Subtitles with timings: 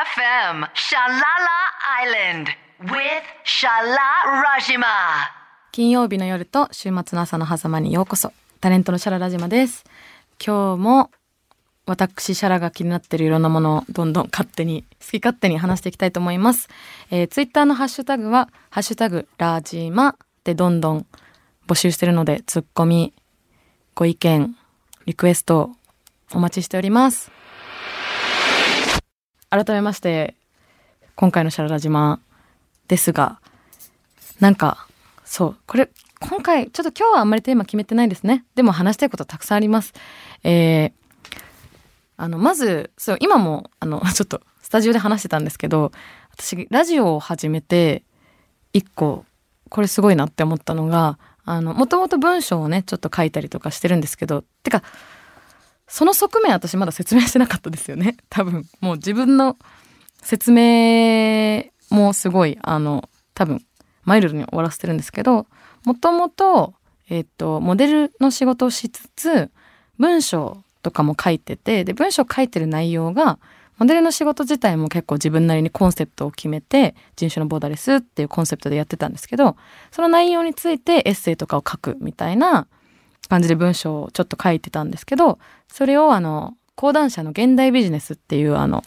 [0.00, 1.58] FM Shalala
[2.06, 2.46] Island
[2.80, 4.86] with Shala Rajima.
[5.72, 8.32] 金曜日の夜と週末の朝の狭間にようこそ。
[8.62, 9.84] タレントのシャララジマです。
[10.42, 11.10] 今日も
[11.84, 16.68] 私シャラが気になってるいろんなものをどんどん勝手に好き勝手に話していきたいと思います、
[17.10, 21.06] えー、ツイッターのハッシュタグはハッシュタグラジマでどんどん
[21.66, 23.12] 募集してるのでツッコミ
[23.94, 24.56] ご意見
[25.04, 25.72] リクエスト
[26.32, 27.39] お待ちしております。
[29.50, 30.34] 改めまして
[31.16, 32.20] 今回のシャララジマ
[32.88, 33.40] ですが
[34.40, 34.86] なんか
[35.30, 35.56] そう。
[35.68, 38.44] これ、今回、ちょっと今日はあんまりテーマ決めてないですね。
[38.56, 39.94] でも話したいことたくさんあります。
[40.42, 40.92] えー、
[42.16, 45.92] あの、まず、そう、今も、あの、 ちょっと、スタジオで話してたんですけど、
[46.32, 48.02] 私、ラジオを始めて、
[48.72, 49.24] 一個、
[49.68, 54.82] これすごいなって思ったのが、もともと文章をね、ちょっと書いたりとかしてるんですけど、てか、
[55.90, 58.16] その側面私まだ説明してなかったですよね。
[58.30, 59.58] 多分、もう自分の
[60.22, 63.64] 説明もすごい、あの、多分、
[64.04, 65.46] マイルドに終わらせてるんですけど
[65.84, 66.74] もともと,、
[67.08, 69.50] えーと、モデルの仕事をしつつ
[69.98, 73.38] 文章とかも書いててで文章書いてる内容が
[73.78, 79.56] モデルの仕事自体も結構自分なりにコンセプトを決めて人種のボーダレスっていうコンセプトでやってたんですけど
[79.90, 82.66] その内容についてエッセイとかを書くみたいな
[83.28, 88.82] 感じで文章をちょっと書いてたんですけどそれをあの講談社の現代ビジネスっていうあの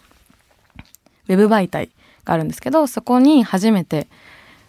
[1.28, 1.90] ウェブ媒体
[2.24, 4.08] があるんですけどそこに初めて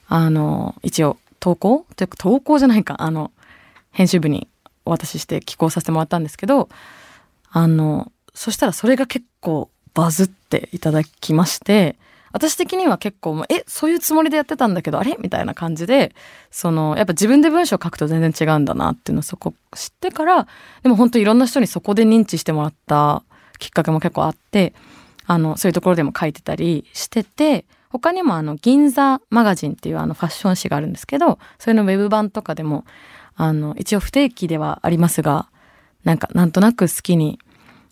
[0.07, 1.85] あの、一応投稿？
[1.95, 3.31] というか投稿じゃないか、あの、
[3.91, 4.47] 編集部に
[4.85, 6.69] お渡しして寄稿させてもらったんですけど、
[7.49, 11.97] あの、そしたらそれが結構バズっていただきまして、
[12.35, 15.15] 私的には結構、え、そういうつもりでやってたんだけど、あれ？
[15.21, 16.13] みたいな感じで、
[16.51, 20.45] その、やっぱ自分で文章書くと全然違うんだなっていうのをそこ知ってから、
[20.83, 23.23] でも本当いろんな人にそこで認知してもらった
[23.57, 24.73] きっかけも結構あって、
[25.25, 32.83] あの、そういうところでも書いてたりしてて、他にもあの銀座マガジンっていうあのファッション誌があるんですけどそれのウェブ版とかでも
[33.35, 35.47] あの一応不定期ではありますが
[36.03, 37.39] なんかなんとなく好きに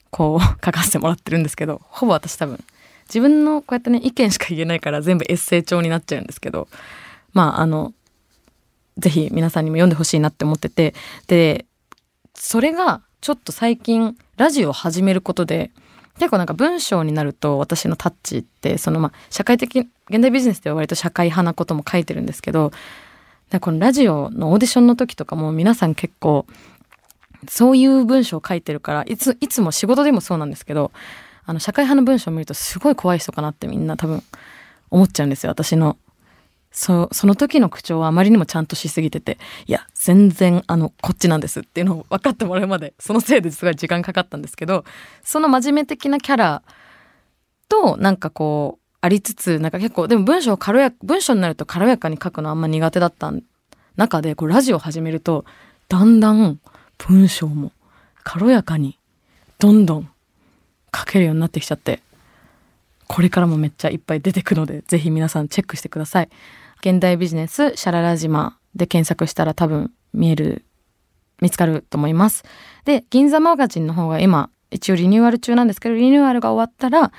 [0.09, 2.61] こう 書かせてもらってるんですけどほぼ私多分
[3.07, 6.67] 自分のこうやってね意見しか言えないから全部エッセイ調になっちゃうんですけど
[7.33, 7.93] まああの
[8.97, 10.93] ぜひ皆さんにも読んでほしいなって思ってて
[11.27, 11.65] で
[12.35, 15.71] それがちょっと最近ラジオを始めることで
[16.19, 22.71] 結構なんか文章になると私のタッチってそのまあ社会的現代ビジネスでは割と社会派なことも書いてるんですけど
[23.61, 26.45] このラジオのオーディションの時とかも皆さん結構
[27.47, 30.91] そういう文章を書いてるからいついつも仕事でもそうなんですけど
[31.45, 34.23] あの社会派の文章を見るとすごい怖い人かなってみんな多分
[34.89, 35.97] 思っちゃうんですよ私の。
[36.75, 39.37] そその時の口調はあまりにもちゃんとしすぎてて
[39.67, 44.83] いや全然あのこっちなんですっていうのを分かってもらうまでそのせいですごい時間かかったんですけど
[45.23, 46.63] その真面目的なキャラ
[47.69, 53.31] となんかこうありつつなんか結構でも文章を軽や文章になると軽やかに書くのあんま苦手だった
[53.95, 55.45] 中でこうラジオ始めると
[55.89, 56.59] だんだん
[56.97, 57.71] 文章も
[58.23, 58.97] 軽やかに
[59.59, 60.09] どんどん
[60.95, 62.01] 書けるようになってきちゃって
[63.07, 66.29] これからもめっちゃいっぱい出てくのでぜひ皆さんチェックしてください。
[66.79, 70.65] 現代ビジネスシャララ島で検索したら多分見える
[71.41, 72.43] 見つかると思います。
[72.85, 77.11] で銀座マガジンの方が今一応リニューアル中なんですけどリニューアルが終わったら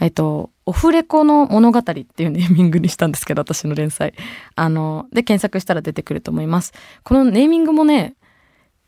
[0.00, 4.14] えっとオフレコの物語っていうネーミングにしたんですけど私の連載。
[4.54, 6.72] あので検索したら出てくると思います。
[7.04, 8.14] このネーミングもね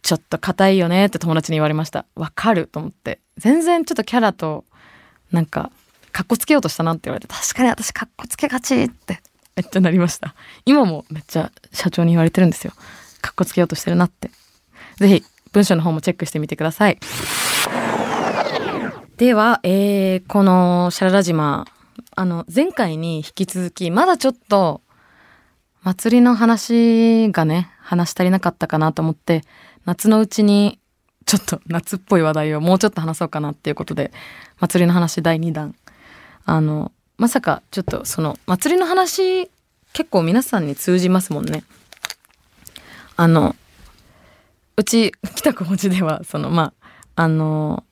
[0.03, 2.07] ちょっと硬いよねって友達に言われました。
[2.15, 3.21] わかると思って。
[3.37, 4.65] 全然ちょっとキャラと
[5.31, 5.71] なんか
[6.13, 7.33] かっこつけようとしたなって言われて。
[7.33, 9.21] 確かに私かっこつけがちって。
[9.57, 10.35] めっちゃなりました。
[10.65, 12.73] 今もめっちゃ社長に言われてるんですよ。
[13.21, 14.31] かっこつけようとしてるなって。
[14.97, 16.99] ぜひ文章の方もチェックしてみてください。
[19.17, 21.67] では、えー、このシャララ島
[22.17, 24.81] あの前回に引き続きまだちょっと
[25.83, 29.43] 祭りの話がね話し足りなかったかなと思って
[29.85, 30.79] 夏のうちに
[31.27, 34.13] ちょっと夏っぽい話題をもうちょっと話そうかなっていうことで
[34.59, 35.75] 祭りの話第2弾
[36.45, 39.51] あのまさかちょっとその祭りの話
[39.93, 41.65] 結構皆さんに通じますもんね。
[43.17, 43.55] あの
[44.77, 47.85] うち北小路ではそのまああの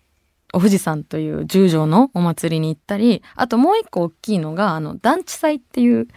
[0.55, 6.09] お富士山という十条のお祭りに行ったりあともう一個大きいのがあの団地祭っていう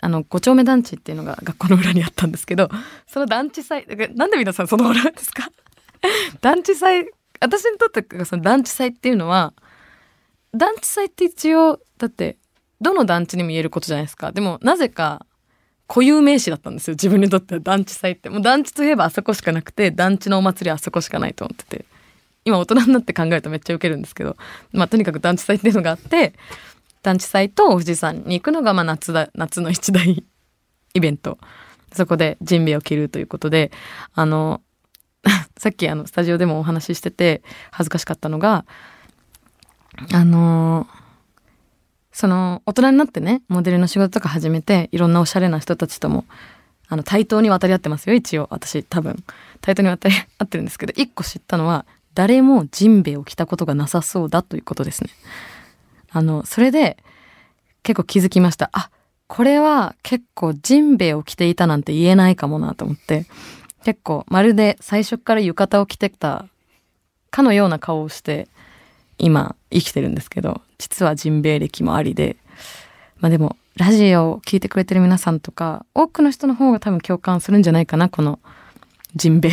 [0.00, 2.68] あの五丁目団地っていうのが学校の裏にあったんですけど
[3.06, 5.50] その団地祭なんで皆さんその裏ですか？
[6.40, 7.10] 団地祭
[7.40, 9.52] 私にとってその団地祭っていうのは
[10.54, 12.36] 団地祭って一応だって
[12.80, 14.32] どの団地にも言えることじゃないですか。
[14.32, 15.24] でもなぜか
[15.88, 16.94] 固有名詞だったんですよ。
[16.94, 18.28] 自分にとっては団地祭って。
[18.28, 21.84] もう団地といえばあそこしかなくて団地のお祭りはあそこしかないと思ってて。
[22.44, 24.36] 今大人になって考えるとめっちゃウケるんですけど。
[24.72, 26.34] まあとにかく団地祭っていうのがあって
[27.06, 30.24] 団地祭と富士山に行くのがまあ夏だ夏の一大
[30.92, 31.38] イベント
[31.92, 33.70] そこでジンベエを着るということで
[34.12, 34.60] あの
[35.56, 38.64] さっきあのスタジオでもお話ししてて恥ずかしかったのが
[40.12, 40.88] あの
[42.10, 46.24] その大人になってねモデルの仕事とか始めていろんなおしゃれな人たちとも
[46.88, 49.22] あの対等に渡り合ってますよ一応私多分
[49.60, 55.10] 対等に渡り合ってるんですけど一個知ったのは誰もジンベエを着たことがなさそうだということですね。
[56.16, 56.96] あのそれで
[57.82, 58.70] 結構気づきました。
[58.72, 58.88] あ
[59.26, 63.26] これは結構ジンベエを着ていたなんて言えないかもなと思って。
[63.84, 66.46] 結構まるで最初から浴衣を着てた
[67.30, 68.48] かのような顔をして
[69.18, 72.36] 今生きてるんですけど実はジンベエ歴もありで。
[73.18, 78.40] まあでもラジオを聴いてくれてる皆さんとか多くの人の方が多分共感するんじゃないかなこの
[79.14, 79.52] ジンベエ。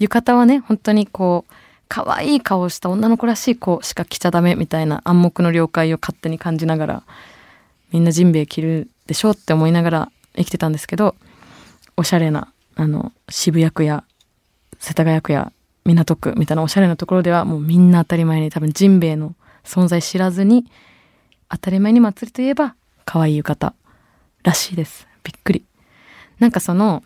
[0.00, 1.52] 浴衣はね本当にこう
[1.88, 7.02] 可愛い顔をした女の子らしい子しか着ちゃダメみたいな暗黙の了解を勝手に感じながら
[7.92, 11.14] みんなジンベエ着るでしょって思いながら生きてたんですけど
[11.96, 14.04] おしゃれなあの渋谷区や
[14.78, 15.52] 世田谷区や
[15.84, 19.34] 港区みたいなおしゃれなところではもうみんな当たり前に多分ジンベエの
[19.64, 20.66] 存在知らずに
[21.48, 22.74] 当たり前に祭りといえば
[23.04, 23.74] 可愛い浴衣
[24.42, 25.08] らしいです。
[25.24, 25.64] びっくり。
[26.38, 27.02] なんかその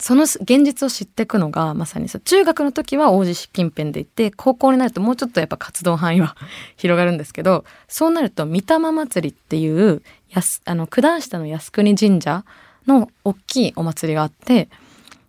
[0.00, 6.36] その現実を知っていくのがまさにさ中学の時は王子近辺で行って高校になるともうちょっとやっぱ活動範囲は
[6.76, 12.44] 広がるんですけどそうなると御霊祭りっていうやすあの九段下の靖国神社
[12.86, 14.70] の大きいお祭りがあって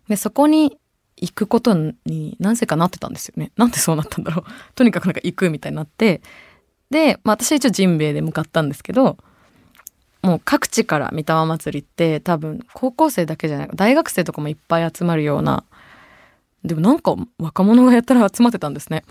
[0.07, 0.77] でそこに
[1.17, 1.73] 行くこと
[2.05, 3.51] になぜかなってたんですよね。
[3.55, 4.51] なんでそうなったんだろう。
[4.73, 6.21] とにかくなんか行くみたいになって
[6.89, 9.17] で、まあ、私は一応ジンベエで向かったんですけど
[10.21, 15.63] もう各地から御霊祭りって多分高校生だけじゃない大学生とかもいっぱい集まるような
[16.63, 19.03] でもなんか若者がやったら集まってたんですね。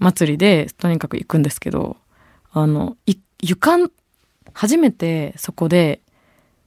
[0.00, 1.96] 祭りでとにかく行くんですけど
[2.52, 2.96] あの
[3.40, 3.78] 床
[4.52, 6.00] 初めてそこで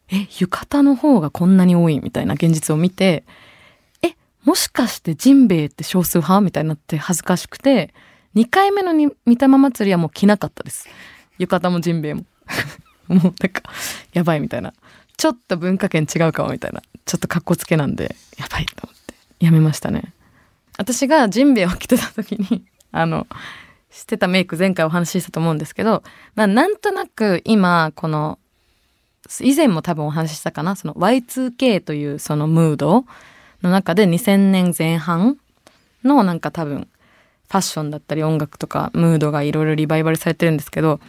[0.10, 3.24] え浴衣の方がこんなに多いみたいな現実を見て
[4.02, 7.94] えもしかしてジンベエって少数派みたいになって恥ずかしくて
[8.36, 10.88] 2回目の御霊祭りはもう着なかったです。
[11.38, 12.24] 浴衣もジンベエも。
[13.14, 13.64] もうなんか
[14.14, 14.74] やばいみたいな。
[15.18, 16.82] ちょっと文化圏違うかもみたいな。
[17.06, 19.14] ちょっとかっこつけなんでやばいと思って。
[19.46, 20.14] やめましたね。
[20.78, 23.28] 私がジンベエを着てた時に あの
[23.92, 26.02] してたメイク前回お話ししたと思うんですけど
[26.36, 28.40] まあなんとなく今この
[29.42, 30.76] 以前も多分お話ししたかな？
[30.76, 33.06] その Y2K というそのムード
[33.62, 35.38] の中で2000年前半
[36.04, 36.88] のなんか多分
[37.48, 41.00] ファッションだったり音楽とかムードがいろいろリバイバルされてるんですけど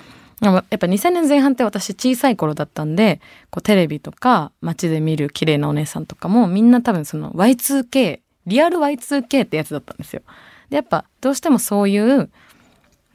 [0.43, 10.23] やっぱ2000年前半って私小さい頃だったんでこうテレビとか街で見る綺麗なお姉さんとかもみんな多分その Y2K リアル Y2K ってやつだったんですよ。
[10.69, 12.31] でやっぱどうしてもそういう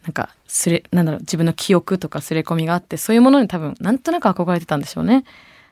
[0.04, 5.26] なんかすれなんだろう自分の記憶とかすれ込みがあってそういうものに多分なんとなく憧れてたんでしょうね。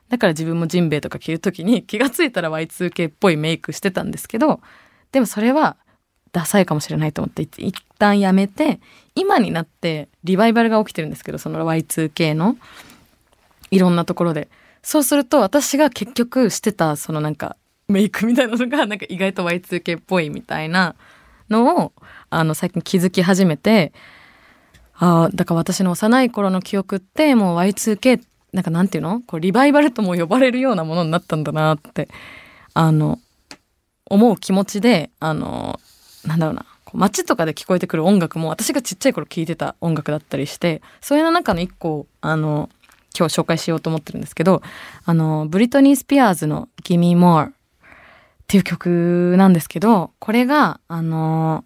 [0.09, 4.59] だから自分もジンベエとか着る時に気が付いたら Y2K っぽいメイクしてたんですけど
[5.11, 5.77] でもそれは
[6.35, 8.81] ダサいかもしれないと思って一旦やめて
[9.15, 12.57] 今になってリバイバルが起きてるんですけどその Y2K の
[13.71, 14.49] いろんなところで。
[14.85, 20.93] そうすると私が結局してたそのなんかメイクみたいなのが なんか意外と Y2K っぽいみたいな
[21.49, 21.93] のを
[22.29, 23.93] あの最近気づき始めて
[24.93, 28.21] ああだから私の幼い頃の記憶ってもう Y2K
[28.53, 29.21] なんかなんていうの？
[29.21, 32.07] こうリバイバルとも呼ばれるようなものになったんだなって
[32.75, 33.19] あの
[34.05, 35.79] 思う気持ちであの
[36.25, 42.69] なんだろうな街とかで聞こえてくる音楽も私がちっちゃい頃聴いてた音楽だったりしてそれの中の一個あの
[43.17, 44.61] 今日紹介しようと思ってるんですけど
[45.05, 47.51] あのブリトニー・スピアーズの「Gimme More」っ
[48.47, 51.63] ていう曲なんですけどこれがあの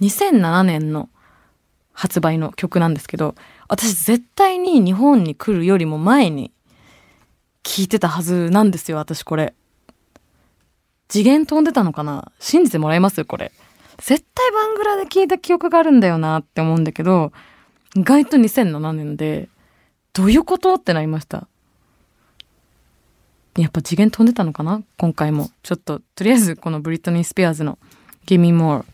[0.00, 1.08] 2007年の
[1.92, 3.34] 発売の曲なんですけど
[3.68, 6.52] 私絶対に日本に来るよりも前に
[7.62, 9.54] 聴いてたはずなんですよ私これ。
[11.08, 12.32] 次元飛んでたのかな？
[12.38, 13.24] 信じてもらえます？
[13.24, 13.52] これ。
[13.98, 17.32] 絶対バングラで聞いた記憶があるんだよなって思うんだけど、
[17.94, 19.48] 意外と2007年で、
[20.12, 20.74] どういうこと？
[20.74, 21.46] ってなりました。
[23.56, 24.82] やっぱ次元飛んでたのかな？
[24.98, 25.50] 今回も。
[25.62, 27.78] ちょっと、とりあえずこのブリトニー・スピアーズの
[28.26, 28.84] Give Me More。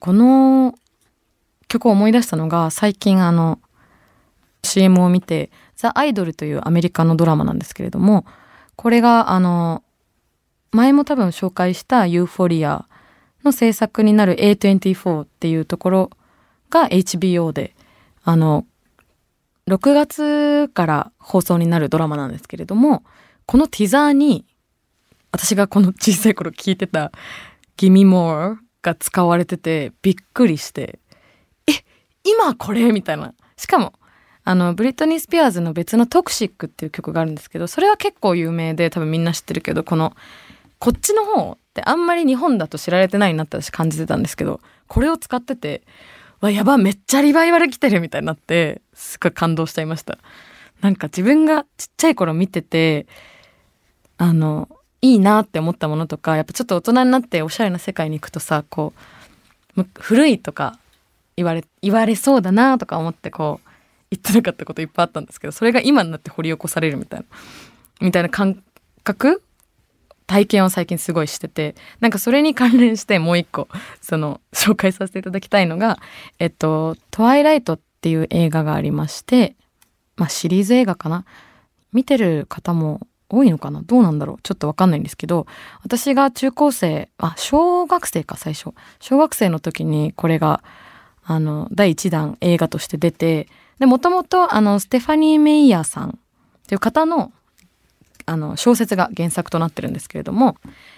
[0.00, 0.74] この
[1.66, 3.58] 曲を思い出したのが最近あの
[4.62, 8.24] CM を見てザ・アイドルというアメリカのドラマなんですけれども
[8.76, 9.82] これがあの
[10.70, 12.86] 前も多分紹介したユーフォリア
[13.44, 16.10] の制作になる A24 っていうところ
[16.70, 17.74] が HBO で、
[18.24, 18.66] あの、
[19.68, 23.04] 6月から放送になるドラマなんですけれども、
[23.46, 24.46] このティザーに、
[25.32, 27.12] 私がこの 小さい頃聞いてた
[27.76, 30.98] Gimme More が使われててびっくりして、
[31.66, 31.72] え、
[32.24, 32.92] 今これ？
[32.92, 33.34] みたいな。
[33.56, 33.92] しかも、
[34.44, 40.14] あの、ブリトニー・スピアーズの別のトクシックっていう曲があるんですけど、それは結構有名で多分みんな知ってるけど、この、
[40.78, 45.82] こっちの方ってあんまり日本だと知られてないなって私感じてたんですけど、これを使ってて、
[46.40, 50.18] わ、やば、めっちゃリバイバル来てるみたいになって、すごい感動しちゃいました。
[50.80, 53.06] なんか自分がちっちゃい頃見てて、
[54.18, 54.68] あの、
[55.00, 58.92] いいなって思ったものとか、やっぱちょっと大人になっておしゃれな世界に行くとさ、こ
[59.76, 60.78] う、古いとか
[61.36, 63.68] 言われ、言われそうだなとか思ってこう、
[64.10, 67.26] 言ってなかったこといっぱいあったんですけど、それが今になって掘り起こされるみたいな、
[68.00, 68.62] みたいな感
[69.04, 69.42] 覚
[70.28, 73.66] 体験を最近すごいしてて、なんかそれに関連してもう一個、
[74.00, 75.98] その、紹介させていただきたいのが、
[76.38, 79.56] えっと、トワイライトっていう映画がありまして、
[80.16, 81.24] まあシリーズ映画かな？
[81.92, 83.82] 見てる方も多いのかな？
[83.82, 84.38] どうなんだろう？
[84.42, 85.46] ちょっとわかんないんですけど、
[85.82, 88.74] 私が中高生、あ、小学生か最初。
[89.00, 90.62] 小学生の時にこれが、
[91.24, 96.12] あの、第1弾映画として出て、で、もともと、あの、ステファニー・メイヤーさんっ
[96.66, 97.32] ていう方の、
[98.28, 100.56] あの、小説が原作となってるんですけれども、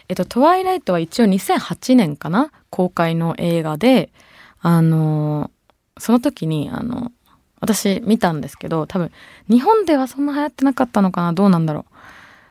[0.09, 4.13] えっと、トワイライトは一応2008年かな公開の映画で、
[4.61, 5.51] あの、
[5.99, 7.13] その時に、あの、
[7.61, 9.13] 私見たんですけど、多分、
[9.49, 11.95] 日本ではそんな流行ってなかったのかなどうなんだろう。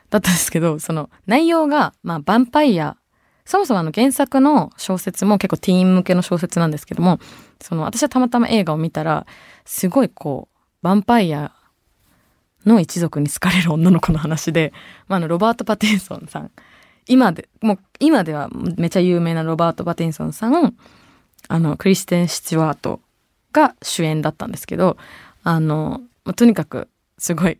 [0.08, 2.96] だったんですけど、その内容が、まあ、ヴァンパイア、
[3.44, 7.18] そもそもあの原作の小説も結構ティーン向けの小説なんですけども、
[7.60, 9.26] その私はたまたま映画を見たら、
[9.64, 10.48] すごいこ
[10.82, 11.52] う、ヴァンパイア
[12.66, 14.72] の一族に好かれる女の子の話で、
[15.08, 16.50] まあ、あの、ロバート・パティンソンさん、
[17.06, 20.74] 今で、もう今ではめちゃ有名なロバート・パティンソンさん、
[21.48, 23.00] あの、クリステン・シチュワート
[23.52, 24.96] が主演だったんですけど、
[25.42, 26.02] あの、
[26.36, 26.88] とにかく
[27.18, 27.58] すごい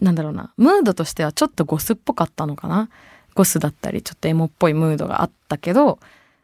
[0.00, 2.88] なんだろうな、ムードとしてはちょっとゴスっぽかったのかな。
[3.34, 5.98] ゴスだったり、ちょっとエモっぽいムードがあったけど、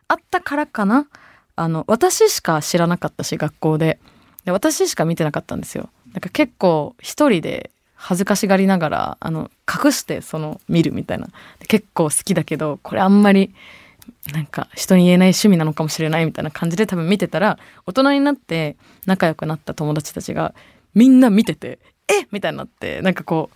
[0.09, 1.09] あったからかな。
[1.57, 3.99] あの、私しか知らなかったし、学校で。
[4.45, 5.89] で私しか見てなかったんですよ。
[6.13, 7.71] なんか結構一人で
[8.07, 11.29] 恥ずかしがりながら、あの、隠してその見るみたいな。
[11.69, 13.55] 結構好きだけど、これあんまり、
[14.33, 20.55] なんか人に言えない趣味なのかもしれないみたいな感じで多分見てたら、大人になって仲良くなった友達たちが
[20.95, 23.49] みんな見てて、えみたいになってなんかこ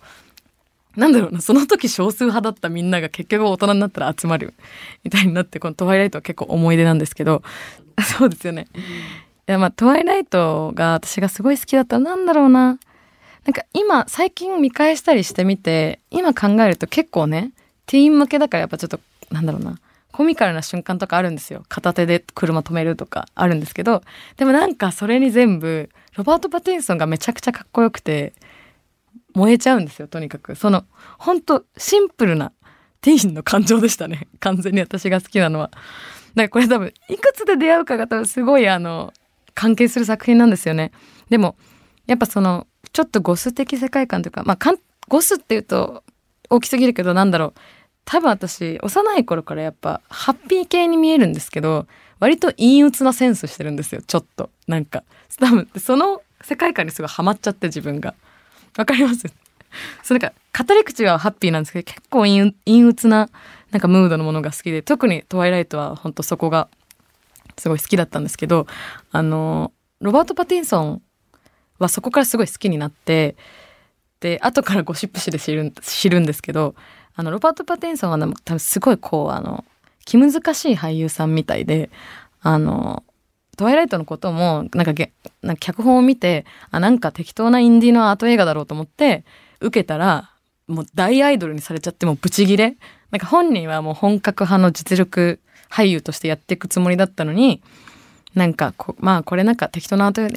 [0.97, 4.55] うなんだろうなその時少数派だったみんなが結局大人になったら集まる
[5.03, 7.43] みたいになってこの「トワイライト」は結構思い出なんですけど
[8.17, 8.67] そうですよね。
[9.47, 12.79] いやまあ「トワイライト」が私がすごい好きだったらなんだろうな
[13.49, 17.51] なんか今最近見返したりしてみて今考えると結構ね
[17.87, 18.99] ティーン向けだからやっぱちょっと
[19.31, 19.79] なんだろうな
[20.11, 21.63] コミカルな瞬間とかあるんですよ。
[21.67, 24.03] 片手で車止めるとかあるんですけど
[24.37, 28.33] でもなんかそれに全部ロバート・パティンソンがめちゃくちゃかっこよくて
[29.33, 30.53] 燃えちゃうんですよとにかく。
[30.53, 30.85] その
[31.17, 32.51] 本当シンプルな
[33.01, 34.27] ティーンの感情でしたね。
[34.41, 35.71] 完全に私が好きなのは。
[35.71, 35.79] だか
[36.43, 39.11] らこれ多分いくつで出会うかが多分すごいあの
[39.55, 40.91] 関係する作品なんですよね。
[41.31, 41.55] でも
[42.05, 46.03] やっぱそのちょっとゴス的世界観というかまあかんゴスっていうと
[46.49, 47.59] 大きすぎるけどなんだろう。
[48.05, 51.85] 多分私幼い頃からやっぱハッピー系に見えるんですけど
[52.19, 54.49] 割と陰鬱なセンスしてるんですよちょっと。
[54.67, 55.03] なんか
[55.39, 58.15] 多分その世界観にすごいハマっちゃって自分が。
[58.77, 59.27] わかります？
[60.03, 63.29] それか語り口はハッピーなんですけど結構陰鬱な
[63.71, 66.67] なんかムードのものが好きで特に「トワイライト」は本当そこが
[67.57, 68.65] すごい好きだったんですけど
[69.11, 69.71] あの
[70.01, 71.01] ロバート・パティンソン
[71.79, 73.35] はそこからすごい好きになって
[74.19, 76.75] で後からゴシップ誌で知る知るんですけど
[77.15, 79.65] あのロバート・パテンソンは多分すごいこうあの
[80.09, 81.91] 気難しい俳優さんみたいで、
[82.41, 83.03] あの、
[83.57, 85.11] トワイライトのことも、なんかげ、
[85.43, 89.23] なんか脚本を見て、あ、なんか適当なインディーのアート映画だろうと思って、
[89.59, 90.31] 受けたら、
[90.67, 92.77] もう大アイドルにされちゃってもうブチギレ。
[93.11, 97.61] なんか本人はもう本格派の実力俳優としてやっていくつもりだったのに、
[98.33, 100.27] なんかこ、まあこれなんか適当なアート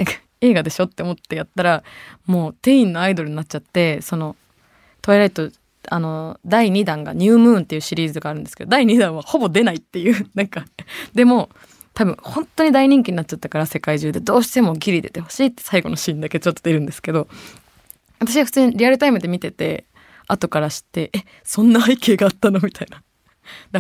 [0.43, 1.83] 映画でしょって思ってやったら、
[2.27, 4.37] もうテインのアイドルになっちゃって、その、
[5.01, 5.51] トワイライト
[5.89, 10.65] あの第2弾が「ニュームーン」っていうシリーズがあるんですけど第2弾はほぼ出ないっていう なんか
[11.15, 11.51] でも
[11.95, 17.29] 多分本当に大人気になっちゃったから世界中でどうしてもギリ出てほしいって最後のシーンだけちょっと出るんですけど
[18.21, 19.85] 私は普通にリアルタイムで見てて
[20.29, 23.03] 後から知ってえそんな背景があったのみたいな。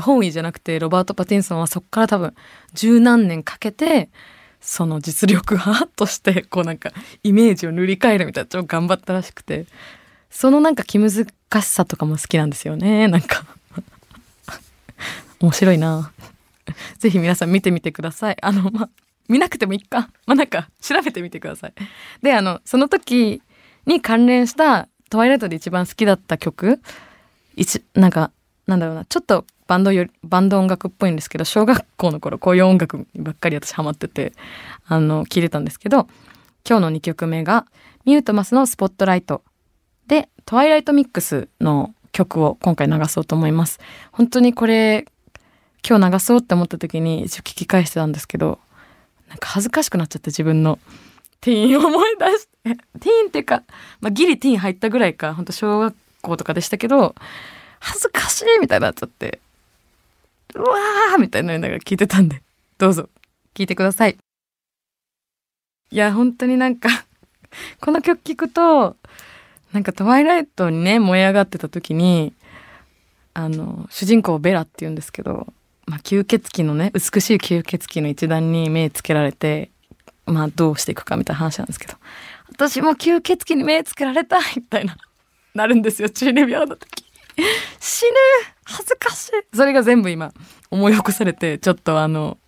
[0.00, 2.34] 本意じゃなくてロバート・パティンソンはそこから多分
[2.74, 4.10] 十何年かけて
[4.62, 6.92] その実力派としてこうなんか
[7.22, 9.66] イメージを塗り替えるみたいなちょっと頑張ったらしくて
[10.30, 11.26] そのなんか気難し
[11.66, 13.06] さとかも好きなんですよね。
[13.08, 13.44] なんか
[15.40, 16.12] 面白いな。
[16.98, 18.36] ぜひ皆さん見てみてください。
[18.40, 18.88] あの、ま、
[19.28, 20.10] 見なくてもいいか。
[20.26, 21.74] まあ、なんか調べてみてください。
[22.22, 23.42] で、あの、その時
[23.84, 26.80] に関連したトワイライトで一番好きだった曲、
[27.56, 28.30] 一、なんか、
[28.66, 34.32] なんだろうな、ちょっとバンドより、バンド音楽っぽいんですけど、小学校の頃こういう音楽ばっかり私ハマってて、
[34.86, 36.08] あの、聴いてたんですけど、
[36.68, 37.66] 今日の2曲目が
[38.04, 39.42] ミュートマスのスポットライト
[40.06, 43.80] でトワイライトミックスの曲を今回流そうと思います。
[44.12, 45.06] 本当にこれ
[45.86, 48.60] 今日流そうって思った時に一応聞き返してたんですけど
[49.28, 50.78] なんか恥ずかしくなっちゃって自分の。
[51.40, 52.48] ティーン思い出して。
[52.62, 53.64] ティーンっていうか、
[54.00, 57.16] まあ、ギリティーン入ったぐらいか本当小学校とかでしたけど
[57.80, 59.40] 恥ずかしいみたいになっちゃって。
[60.54, 62.42] うわーみたいなのが聞いてたんで。
[62.78, 63.08] どうぞ。
[63.54, 64.16] 聞いてください。
[65.90, 66.88] いや本当になんか
[67.80, 68.96] この曲聴くと
[69.72, 72.32] なんかトワイライトにね燃え上がってた時に
[73.34, 75.52] あの主人公ベラって言うんですけど
[75.86, 79.70] まあ、吸血鬼のね美しい吸血鬼の一団に目つけられて
[80.24, 81.94] まあどうしていくかみたいな話なんですけど。
[82.50, 84.96] 私も吸血鬼に目つけられたいみたいな
[85.54, 86.08] なるんですよ。
[86.08, 87.04] 中二病の時。
[87.80, 88.10] 死ぬ
[88.64, 90.32] 恥ずかしいそれが全部今
[90.70, 92.38] 思い起こされてちょっとあの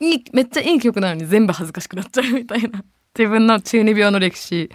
[0.00, 2.84] いいめっちゃいい曲なのに全部恥ずかしくなっちゃうみたいな
[3.18, 4.70] 自分の中二病の歴史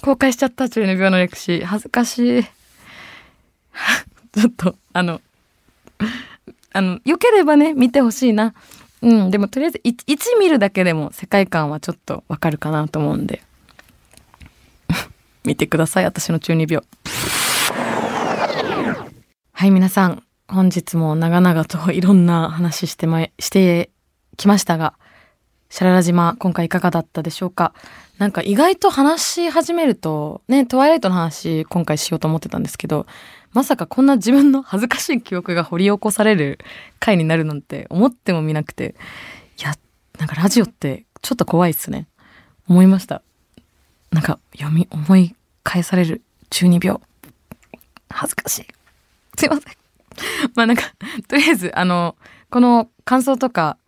[0.00, 2.42] 公開しちゃった中二病の歴史恥ずかしい
[4.32, 5.20] ちょっとあの
[6.76, 8.52] あの、良ければね、見てほしいな。
[9.00, 13.42] うん、でもとりあえず 1, 1見るだけでも世界観はちょっとわかるかなと思うんで。
[15.44, 16.84] 見てください、私の中二病。
[19.56, 23.88] はい、皆さん、本日も長々といろんな話してま、して
[24.36, 24.94] きましたが、
[25.70, 27.72] シャララ島、今回いかがだったでしょうか？
[28.18, 33.06] なんか意外と話し始めると、ね、トワイライトの話今回しようと思ってたんですけど、
[33.52, 36.58] まさかこんな自分の恥ずかしい記憶が掘り起こされる
[36.98, 38.96] 回になるなんて思ってもみなくて、
[39.60, 39.76] いや、
[40.18, 42.08] なんかラジオってちょっと怖いっすね。
[42.68, 43.22] 思いました。
[44.10, 47.00] なんか読み、思い返される中二病。
[48.10, 48.66] 恥ずかしい。
[49.38, 49.74] すいません。
[50.54, 50.82] まあなんか、
[51.28, 52.16] とりあえず、あの、
[52.50, 53.78] この感想とか、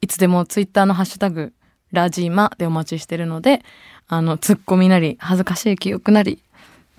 [0.00, 1.52] いつでもツイッターのハッシュタグ、
[1.90, 3.62] ラジーマでお待ちしてるので、
[4.06, 6.42] あの、ツッコミなり、恥ずかしい記憶なり、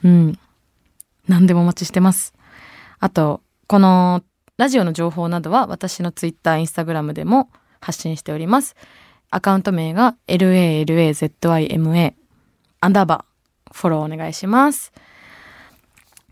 [0.04, 0.40] うん、
[1.28, 2.34] 何でもお待ちしてます。
[3.00, 4.24] あと、この
[4.58, 7.50] ラジオの情報などは私のツイッター、インスタグラムでも
[7.80, 8.76] 発信しております。
[9.32, 12.14] アカウント名が LALAZYMA
[12.82, 14.92] アンダーバーフォローお願いします。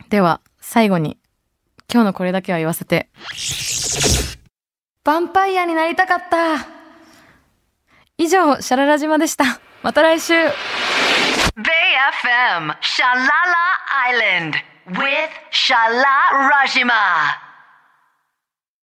[0.09, 1.17] では、最後に
[1.91, 3.09] 今日のこれだけは言わせて。
[3.31, 6.67] ヴァンパイアになりたかった
[8.17, 9.61] 以上、シャララ島でした。
[9.83, 10.51] また来週 BayFM
[12.81, 13.31] シャララ
[14.05, 14.57] アイランド
[14.99, 17.46] with シャララ島